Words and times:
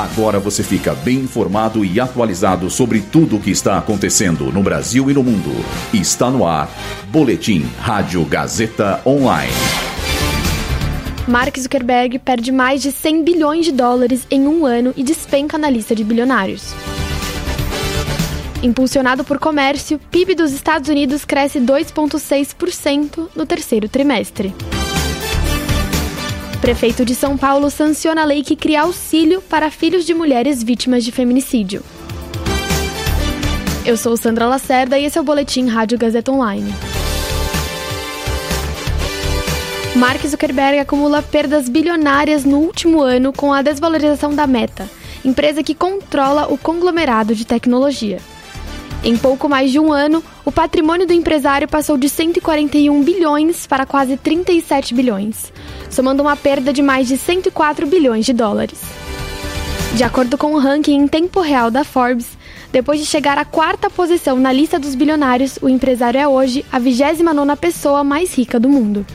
Agora 0.00 0.40
você 0.40 0.62
fica 0.62 0.94
bem 0.94 1.18
informado 1.18 1.84
e 1.84 2.00
atualizado 2.00 2.70
sobre 2.70 3.02
tudo 3.02 3.36
o 3.36 3.40
que 3.40 3.50
está 3.50 3.76
acontecendo 3.76 4.50
no 4.50 4.62
Brasil 4.62 5.10
e 5.10 5.12
no 5.12 5.22
mundo. 5.22 5.50
Está 5.92 6.30
no 6.30 6.46
ar. 6.46 6.70
Boletim 7.08 7.68
Rádio 7.78 8.24
Gazeta 8.24 9.02
Online. 9.04 9.52
Mark 11.28 11.54
Zuckerberg 11.58 12.18
perde 12.18 12.50
mais 12.50 12.80
de 12.80 12.90
100 12.90 13.24
bilhões 13.24 13.66
de 13.66 13.72
dólares 13.72 14.26
em 14.30 14.48
um 14.48 14.64
ano 14.64 14.94
e 14.96 15.02
despenca 15.02 15.58
na 15.58 15.68
lista 15.68 15.94
de 15.94 16.02
bilionários. 16.02 16.72
Impulsionado 18.62 19.22
por 19.22 19.38
comércio, 19.38 20.00
PIB 20.10 20.34
dos 20.34 20.52
Estados 20.52 20.88
Unidos 20.88 21.26
cresce 21.26 21.60
2,6% 21.60 23.28
no 23.36 23.44
terceiro 23.44 23.86
trimestre. 23.86 24.54
Prefeito 26.60 27.06
de 27.06 27.14
São 27.14 27.38
Paulo 27.38 27.70
sanciona 27.70 28.20
a 28.20 28.24
lei 28.24 28.42
que 28.42 28.54
cria 28.54 28.82
auxílio 28.82 29.40
para 29.40 29.70
filhos 29.70 30.04
de 30.04 30.12
mulheres 30.12 30.62
vítimas 30.62 31.02
de 31.02 31.10
feminicídio. 31.10 31.82
Eu 33.86 33.96
sou 33.96 34.14
Sandra 34.14 34.46
Lacerda 34.46 34.98
e 34.98 35.06
esse 35.06 35.16
é 35.16 35.20
o 35.20 35.24
Boletim 35.24 35.66
Rádio 35.68 35.98
Gazeta 35.98 36.30
Online. 36.30 36.70
Mark 39.96 40.20
Zuckerberg 40.26 40.78
acumula 40.78 41.22
perdas 41.22 41.66
bilionárias 41.66 42.44
no 42.44 42.58
último 42.58 43.00
ano 43.00 43.32
com 43.32 43.54
a 43.54 43.62
desvalorização 43.62 44.34
da 44.34 44.46
Meta, 44.46 44.86
empresa 45.24 45.62
que 45.62 45.74
controla 45.74 46.46
o 46.52 46.58
conglomerado 46.58 47.34
de 47.34 47.46
tecnologia. 47.46 48.18
Em 49.02 49.16
pouco 49.16 49.48
mais 49.48 49.70
de 49.70 49.78
um 49.78 49.90
ano, 49.90 50.22
o 50.44 50.52
patrimônio 50.52 51.06
do 51.06 51.12
empresário 51.14 51.66
passou 51.66 51.96
de 51.96 52.06
141 52.06 53.02
bilhões 53.02 53.66
para 53.66 53.86
quase 53.86 54.14
37 54.18 54.92
bilhões, 54.92 55.50
somando 55.88 56.22
uma 56.22 56.36
perda 56.36 56.70
de 56.70 56.82
mais 56.82 57.08
de 57.08 57.16
104 57.16 57.86
bilhões 57.86 58.26
de 58.26 58.34
dólares. 58.34 58.78
De 59.94 60.04
acordo 60.04 60.36
com 60.36 60.52
o 60.52 60.58
ranking 60.58 60.96
em 60.96 61.08
tempo 61.08 61.40
real 61.40 61.70
da 61.70 61.82
Forbes, 61.82 62.26
depois 62.70 63.00
de 63.00 63.06
chegar 63.06 63.38
à 63.38 63.44
quarta 63.44 63.88
posição 63.88 64.38
na 64.38 64.52
lista 64.52 64.78
dos 64.78 64.94
bilionários, 64.94 65.58
o 65.62 65.68
empresário 65.68 66.20
é 66.20 66.28
hoje 66.28 66.64
a 66.70 66.78
29ª 66.78 67.56
pessoa 67.56 68.04
mais 68.04 68.34
rica 68.34 68.60
do 68.60 68.68
mundo. 68.68 69.06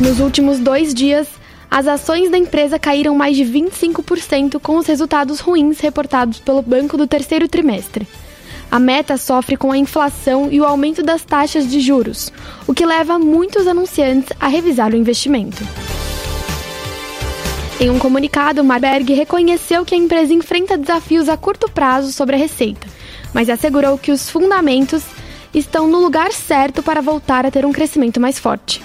Nos 0.00 0.20
últimos 0.20 0.60
dois 0.60 0.94
dias, 0.94 1.26
as 1.68 1.88
ações 1.88 2.30
da 2.30 2.38
empresa 2.38 2.78
caíram 2.78 3.16
mais 3.16 3.36
de 3.36 3.44
25% 3.44 4.60
com 4.60 4.76
os 4.76 4.86
resultados 4.86 5.40
ruins 5.40 5.80
reportados 5.80 6.38
pelo 6.38 6.62
banco 6.62 6.96
do 6.96 7.06
terceiro 7.06 7.48
trimestre. 7.48 8.06
A 8.70 8.78
meta 8.78 9.16
sofre 9.16 9.56
com 9.56 9.72
a 9.72 9.78
inflação 9.78 10.48
e 10.50 10.60
o 10.60 10.64
aumento 10.64 11.02
das 11.02 11.24
taxas 11.24 11.70
de 11.70 11.80
juros, 11.80 12.30
o 12.66 12.74
que 12.74 12.84
leva 12.84 13.18
muitos 13.18 13.66
anunciantes 13.66 14.30
a 14.38 14.46
revisar 14.46 14.92
o 14.92 14.96
investimento. 14.96 15.64
Em 17.80 17.90
um 17.90 17.98
comunicado, 17.98 18.62
Marberg 18.64 19.14
reconheceu 19.14 19.84
que 19.84 19.94
a 19.94 19.98
empresa 19.98 20.34
enfrenta 20.34 20.76
desafios 20.76 21.28
a 21.28 21.36
curto 21.36 21.70
prazo 21.70 22.12
sobre 22.12 22.34
a 22.34 22.38
receita, 22.38 22.86
mas 23.32 23.48
assegurou 23.48 23.96
que 23.96 24.10
os 24.10 24.28
fundamentos 24.28 25.04
estão 25.54 25.88
no 25.88 25.98
lugar 25.98 26.32
certo 26.32 26.82
para 26.82 27.00
voltar 27.00 27.46
a 27.46 27.50
ter 27.50 27.64
um 27.64 27.72
crescimento 27.72 28.20
mais 28.20 28.38
forte. 28.38 28.82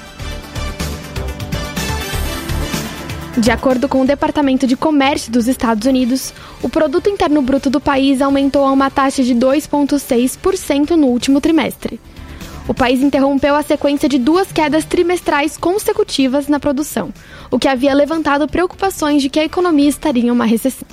De 3.36 3.50
acordo 3.50 3.90
com 3.90 4.02
o 4.02 4.06
Departamento 4.06 4.68
de 4.68 4.76
Comércio 4.76 5.32
dos 5.32 5.48
Estados 5.48 5.88
Unidos, 5.88 6.32
o 6.62 6.70
produto 6.70 7.10
interno 7.10 7.42
bruto 7.42 7.68
do 7.68 7.82
país 7.82 8.22
aumentou 8.22 8.64
a 8.64 8.72
uma 8.72 8.92
taxa 8.92 9.24
de 9.24 9.34
2,6% 9.34 10.92
no 10.92 11.08
último 11.08 11.42
trimestre. 11.42 12.00
O 12.68 12.76
país 12.76 13.02
interrompeu 13.02 13.56
a 13.56 13.64
sequência 13.64 14.08
de 14.08 14.20
duas 14.20 14.52
quedas 14.52 14.86
trimestrais 14.86 15.58
consecutivas 15.58 16.48
na 16.48 16.60
produção, 16.60 17.12
o 17.50 17.58
que 17.58 17.68
havia 17.68 17.96
levantado 17.96 18.48
preocupações 18.48 19.24
de 19.24 19.30
que 19.30 19.40
a 19.40 19.46
economia 19.46 19.90
estaria 19.90 20.26
em 20.26 20.32
uma 20.32 20.46
recessão. 20.46 20.88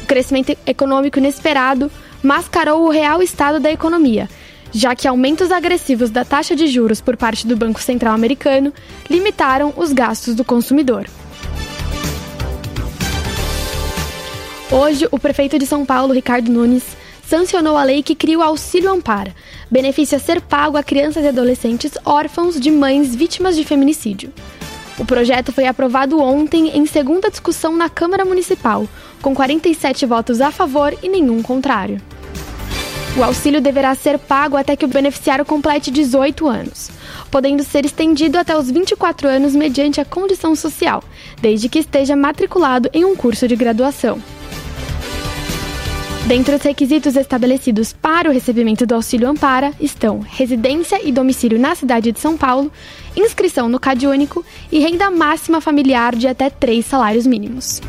O 0.00 0.06
crescimento 0.06 0.56
econômico 0.64 1.18
inesperado 1.18 1.90
mascarou 2.22 2.86
o 2.86 2.90
real 2.90 3.20
estado 3.20 3.58
da 3.58 3.70
economia, 3.70 4.30
já 4.72 4.94
que 4.94 5.08
aumentos 5.08 5.50
agressivos 5.50 6.08
da 6.08 6.24
taxa 6.24 6.54
de 6.54 6.68
juros 6.68 7.00
por 7.00 7.16
parte 7.16 7.48
do 7.48 7.56
Banco 7.56 7.82
Central 7.82 8.14
americano 8.14 8.72
limitaram 9.10 9.74
os 9.76 9.92
gastos 9.92 10.36
do 10.36 10.44
consumidor. 10.44 11.06
Hoje, 14.72 15.08
o 15.10 15.18
prefeito 15.18 15.58
de 15.58 15.66
São 15.66 15.84
Paulo, 15.84 16.14
Ricardo 16.14 16.48
Nunes, 16.48 16.84
sancionou 17.26 17.76
a 17.76 17.82
lei 17.82 18.04
que 18.04 18.14
cria 18.14 18.38
o 18.38 18.42
Auxílio 18.42 18.92
Ampara, 18.92 19.34
benefício 19.68 20.16
a 20.16 20.20
ser 20.20 20.40
pago 20.40 20.76
a 20.76 20.82
crianças 20.82 21.24
e 21.24 21.26
adolescentes 21.26 21.90
órfãos 22.04 22.58
de 22.60 22.70
mães 22.70 23.12
vítimas 23.12 23.56
de 23.56 23.64
feminicídio. 23.64 24.32
O 24.96 25.04
projeto 25.04 25.50
foi 25.50 25.66
aprovado 25.66 26.20
ontem 26.20 26.68
em 26.68 26.86
segunda 26.86 27.28
discussão 27.28 27.76
na 27.76 27.88
Câmara 27.88 28.24
Municipal, 28.24 28.86
com 29.20 29.34
47 29.34 30.06
votos 30.06 30.40
a 30.40 30.52
favor 30.52 30.96
e 31.02 31.08
nenhum 31.08 31.42
contrário. 31.42 32.00
O 33.16 33.24
auxílio 33.24 33.60
deverá 33.60 33.92
ser 33.96 34.20
pago 34.20 34.56
até 34.56 34.76
que 34.76 34.84
o 34.84 34.88
beneficiário 34.88 35.44
complete 35.44 35.90
18 35.90 36.46
anos, 36.46 36.92
podendo 37.28 37.64
ser 37.64 37.84
estendido 37.84 38.38
até 38.38 38.56
os 38.56 38.70
24 38.70 39.26
anos 39.26 39.52
mediante 39.52 40.00
a 40.00 40.04
condição 40.04 40.54
social, 40.54 41.02
desde 41.40 41.68
que 41.68 41.80
esteja 41.80 42.14
matriculado 42.14 42.88
em 42.92 43.04
um 43.04 43.16
curso 43.16 43.48
de 43.48 43.56
graduação. 43.56 44.22
Dentre 46.26 46.54
os 46.54 46.62
requisitos 46.62 47.16
estabelecidos 47.16 47.92
para 47.92 48.28
o 48.28 48.32
recebimento 48.32 48.86
do 48.86 48.94
auxílio 48.94 49.28
Ampara 49.28 49.72
estão 49.80 50.20
residência 50.20 51.00
e 51.02 51.10
domicílio 51.10 51.58
na 51.58 51.74
cidade 51.74 52.12
de 52.12 52.20
São 52.20 52.36
Paulo, 52.36 52.70
inscrição 53.16 53.68
no 53.68 53.80
CAD 53.80 54.06
único 54.06 54.44
e 54.70 54.78
renda 54.78 55.10
máxima 55.10 55.60
familiar 55.60 56.14
de 56.14 56.28
até 56.28 56.48
três 56.48 56.86
salários 56.86 57.26
mínimos. 57.26 57.80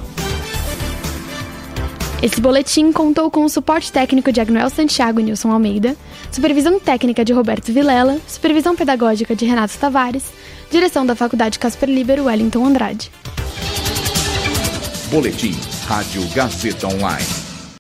Esse 2.21 2.39
boletim 2.39 2.91
contou 2.91 3.31
com 3.31 3.43
o 3.43 3.49
suporte 3.49 3.91
técnico 3.91 4.31
de 4.31 4.39
Agnoel 4.39 4.69
Santiago 4.69 5.19
e 5.19 5.23
Nilson 5.23 5.51
Almeida, 5.51 5.95
supervisão 6.31 6.79
técnica 6.79 7.25
de 7.25 7.33
Roberto 7.33 7.73
Vilela, 7.73 8.19
supervisão 8.27 8.75
pedagógica 8.75 9.35
de 9.35 9.45
Renato 9.45 9.77
Tavares, 9.77 10.25
direção 10.69 11.03
da 11.03 11.15
Faculdade 11.15 11.57
Casper 11.57 11.89
Libero 11.89 12.25
Wellington 12.25 12.65
Andrade. 12.65 13.11
Boletim 15.09 15.55
Rádio 15.87 16.25
Gazeta 16.33 16.87
Online. 16.87 17.40